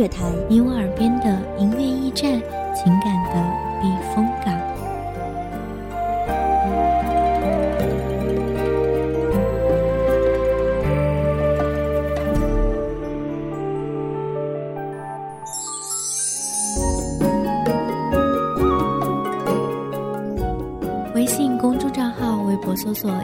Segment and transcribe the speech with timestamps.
[0.00, 1.26] 乐台，你我耳边的
[1.58, 2.40] 音乐驿站，
[2.74, 3.49] 情感的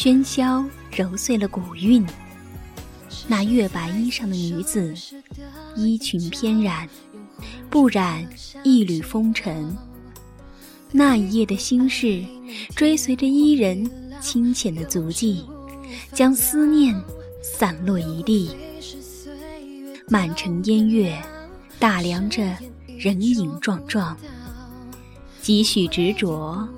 [0.00, 0.64] 喧嚣
[0.96, 2.06] 揉碎了古韵，
[3.26, 4.94] 那月白衣裳的女子，
[5.74, 6.88] 衣裙翩然，
[7.68, 8.24] 不染
[8.62, 9.76] 一缕风尘。
[10.92, 12.24] 那一夜的心事，
[12.76, 15.44] 追随着伊人清浅的足迹，
[16.12, 16.94] 将思念
[17.42, 18.54] 散落一地。
[20.06, 21.20] 满城烟月，
[21.80, 22.56] 打量着
[22.96, 24.16] 人影幢幢，
[25.42, 26.68] 几许执着，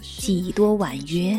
[0.00, 1.36] 几多婉约。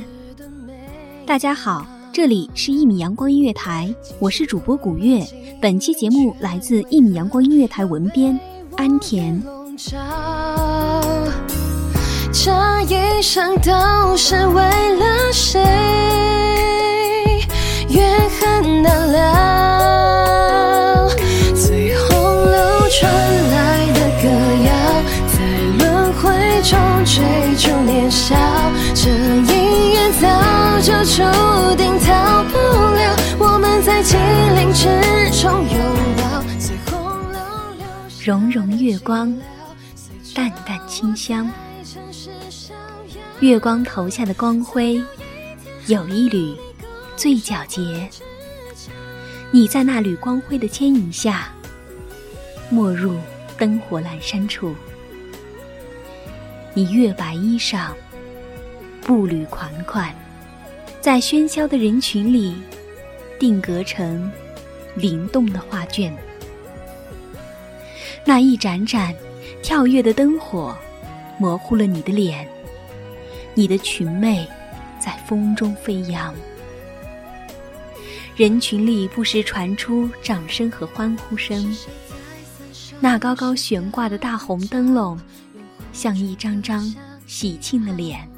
[1.32, 5.26] 大家好，这里是一米阳光音乐台，我是主播古月。
[5.62, 8.38] 本期节目来自一米阳光音乐台文编
[8.76, 9.42] 安田。
[12.34, 12.52] 这
[12.90, 13.72] 一生都
[14.18, 14.62] 是为
[14.98, 15.62] 了谁？
[17.88, 19.61] 怨恨难了，
[31.14, 31.22] 注
[31.76, 33.18] 定逃不了。
[33.38, 34.18] 我们在金
[34.56, 34.88] 陵之
[35.42, 35.78] 中拥
[36.16, 37.40] 抱，随洪流
[37.78, 37.86] 流
[38.24, 39.38] 融融月光，
[40.34, 41.52] 淡淡清香。
[43.42, 45.04] 月光投下的光辉，
[45.88, 46.56] 有一缕
[47.18, 48.10] 最皎洁。
[49.52, 51.50] 你在那缕光辉的牵引下，
[52.70, 53.18] 没入
[53.58, 54.74] 灯火阑珊处。
[56.74, 57.88] 你月白衣裳，
[59.02, 60.16] 步履款款，
[61.02, 62.54] 在喧嚣的人群里，
[63.40, 64.32] 定格成
[64.94, 66.16] 灵动的画卷。
[68.24, 69.12] 那一盏盏
[69.64, 70.78] 跳跃的灯火，
[71.40, 72.48] 模糊了你的脸。
[73.56, 74.46] 你的裙袂
[75.00, 76.36] 在风中飞扬，
[78.36, 81.76] 人群里不时传出掌声和欢呼声。
[83.00, 85.20] 那高高悬挂的大红灯笼，
[85.92, 86.96] 像一张张
[87.26, 88.31] 喜庆的脸。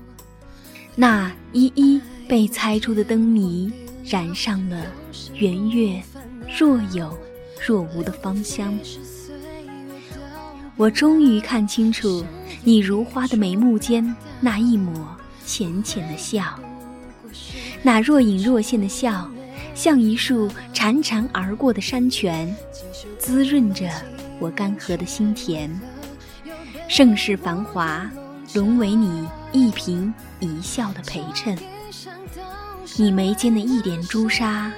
[0.96, 3.72] 那一一被猜出的灯谜，
[4.06, 4.86] 燃上了
[5.34, 6.02] 圆月
[6.60, 7.18] 若有
[7.66, 8.78] 若无的芳香。
[10.76, 12.24] 我终于看清楚
[12.64, 15.08] 你如花的眉目间那一抹
[15.46, 16.60] 浅浅的笑，
[17.82, 19.30] 那若隐若现的笑，
[19.74, 22.56] 像一束潺潺而过的山泉，
[23.18, 23.90] 滋润着
[24.40, 25.70] 我干涸的心田。
[26.88, 28.10] 盛世繁华，
[28.54, 31.58] 沦为你一颦一笑的陪衬。
[32.98, 34.72] 你眉间的一点朱砂，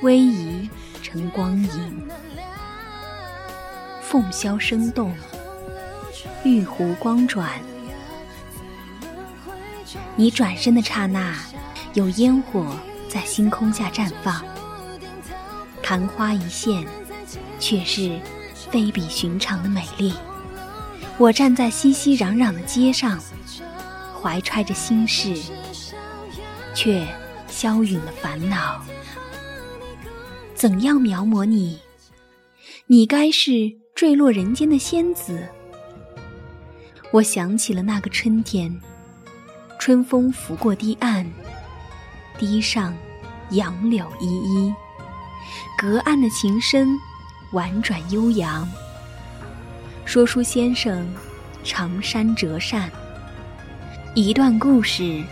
[0.00, 0.68] 逶迤
[1.02, 2.08] 成光影。
[4.00, 5.12] 凤箫声动，
[6.44, 7.50] 玉壶光转。
[10.14, 11.36] 你转身的刹那，
[11.94, 12.76] 有烟火
[13.08, 14.42] 在星空下绽放。
[15.82, 16.86] 昙花一现，
[17.58, 18.18] 却是
[18.70, 20.14] 非比寻常的美丽。
[21.18, 23.18] 我站在熙熙攘攘的街上，
[24.26, 25.36] 怀揣着心事，
[26.74, 27.06] 却
[27.46, 28.82] 消陨了烦恼。
[30.52, 31.78] 怎样描摹你？
[32.88, 33.76] 你该是。
[33.94, 35.48] 坠落人间的仙子，
[37.10, 38.78] 我想起了那个春天，
[39.78, 41.26] 春风拂过堤岸，
[42.36, 42.94] 堤上
[43.52, 44.74] 杨柳依依，
[45.78, 46.94] 隔岸的琴声
[47.52, 48.68] 婉转悠扬。
[50.04, 51.08] 说书先生，
[51.64, 52.92] 长衫折扇。
[54.16, 55.22] 一段故事，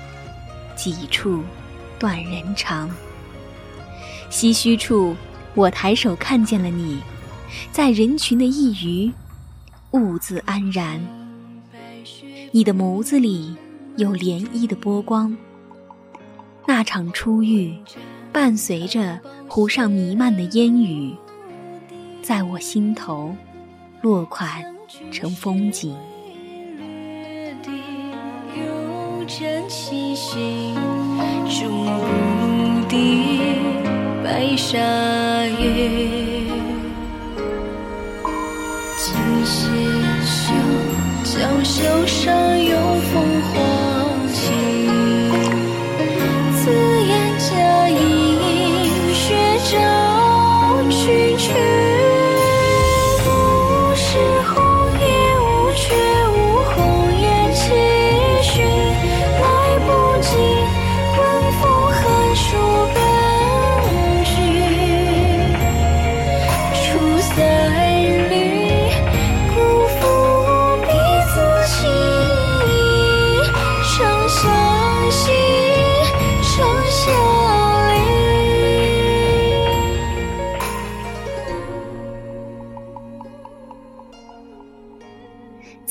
[0.76, 1.42] 几处
[1.98, 2.90] 断人肠。
[4.30, 5.16] 唏嘘处，
[5.54, 7.00] 我抬手看见了你，
[7.72, 9.10] 在人群的一隅，
[9.92, 11.00] 兀自安然。
[12.50, 13.56] 你的眸子里
[13.96, 15.34] 有涟漪的波光。
[16.66, 17.74] 那场初遇，
[18.34, 21.16] 伴随着湖上弥漫的烟雨，
[22.20, 23.34] 在我心头
[24.02, 24.62] 落款
[25.10, 25.96] 成风景。
[29.64, 30.74] 真气息，
[31.48, 33.40] 终不敌
[34.22, 34.78] 白沙
[35.58, 36.23] 月。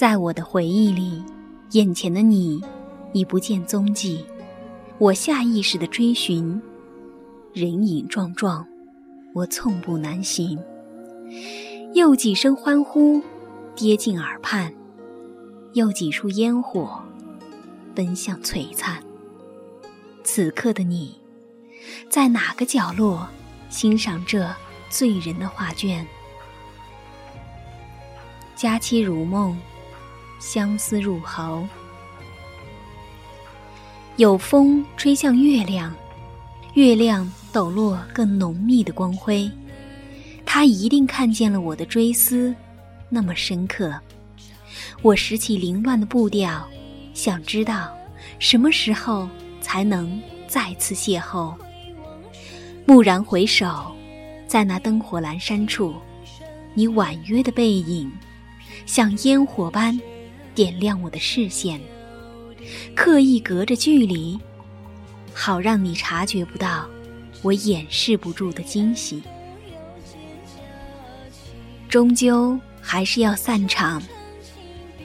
[0.03, 1.23] 在我的回忆里，
[1.71, 2.61] 眼前的你
[3.13, 4.25] 已不见踪迹。
[4.97, 6.61] 我下意识的追寻，
[7.53, 8.67] 人影幢幢，
[9.33, 10.59] 我寸步难行。
[11.93, 13.21] 又几声欢呼，
[13.77, 14.73] 跌进耳畔；
[15.71, 17.01] 又几束烟火，
[17.95, 19.01] 奔向璀璨。
[20.21, 21.17] 此刻的你，
[22.09, 23.25] 在哪个角落
[23.69, 24.53] 欣赏这
[24.89, 26.05] 醉人的画卷？
[28.53, 29.57] 佳期如梦。
[30.43, 31.65] 相思入喉，
[34.17, 35.95] 有风吹向月亮，
[36.73, 39.49] 月亮抖落更浓密的光辉。
[40.45, 42.53] 他一定看见了我的追思，
[43.07, 43.97] 那么深刻。
[45.01, 46.67] 我拾起凌乱的步调，
[47.13, 47.89] 想知道
[48.37, 49.29] 什么时候
[49.61, 51.55] 才能再次邂逅。
[52.85, 53.95] 蓦然回首，
[54.45, 55.95] 在那灯火阑珊处，
[56.73, 58.11] 你婉约的背影，
[58.85, 59.97] 像烟火般。
[60.55, 61.79] 点亮我的视线，
[62.95, 64.39] 刻意隔着距离，
[65.33, 66.87] 好让你察觉不到
[67.41, 69.21] 我掩饰不住的惊喜。
[71.89, 74.01] 终究还是要散场，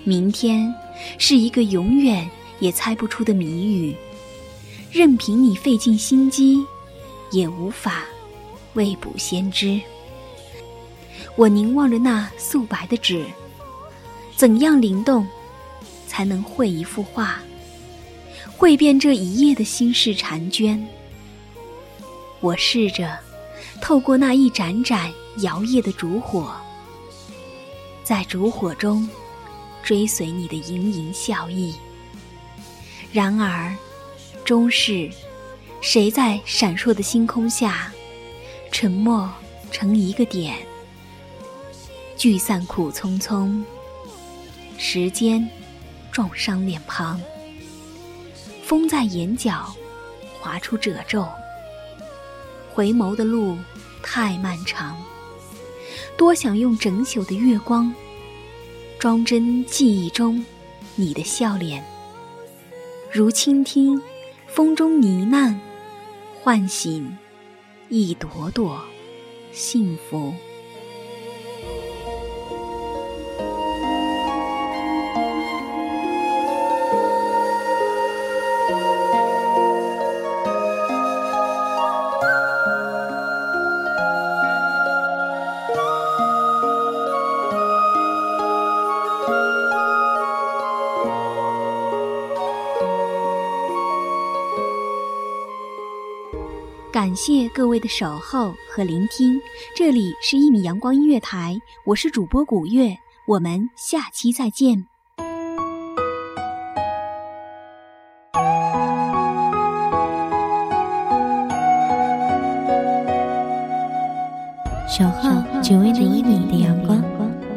[0.04, 0.74] 明天
[1.18, 2.28] 是一个永远
[2.60, 3.94] 也猜不出的谜语，
[4.90, 6.64] 任凭你费尽心机，
[7.30, 8.04] 也无法
[8.74, 9.80] 未卜先知。
[11.36, 13.24] 我凝望着那素白的纸，
[14.34, 15.26] 怎样灵动？
[16.08, 17.38] 才能绘一幅画，
[18.56, 20.84] 绘遍这一夜的心事婵娟。
[22.40, 23.16] 我试着
[23.81, 25.12] 透过那一盏盏
[25.43, 26.52] 摇曳的烛火，
[28.02, 29.08] 在烛火中
[29.82, 31.75] 追随你的盈盈笑意。
[33.12, 33.75] 然而，
[34.44, 35.10] 终是
[35.81, 37.93] 谁在闪烁的星空下，
[38.72, 39.31] 沉默
[39.70, 40.56] 成一个点，
[42.17, 43.62] 聚散苦匆匆，
[44.79, 45.48] 时间。
[46.10, 47.20] 撞伤脸庞，
[48.65, 49.74] 风在眼角
[50.41, 51.29] 划出褶皱。
[52.72, 53.56] 回眸的路
[54.03, 54.96] 太漫长，
[56.17, 57.93] 多想用整宿的月光，
[58.98, 60.44] 装帧记忆中
[60.94, 61.84] 你的笑脸，
[63.12, 64.00] 如倾听
[64.46, 65.56] 风中呢喃，
[66.41, 67.17] 唤醒
[67.88, 68.81] 一朵朵
[69.53, 70.32] 幸福。
[96.98, 99.40] 感谢各位的守候和聆听，
[99.72, 104.84] 这里是一米阳光音乐台，我是主播古月，我们下期再见。
[114.88, 115.31] 守候
[115.62, 117.00] 只为那一米的阳光，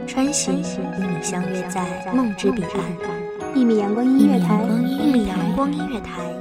[0.06, 3.56] 穿行与你相约在梦之彼岸。
[3.56, 6.41] 一米阳光音乐台，一米阳光音乐台。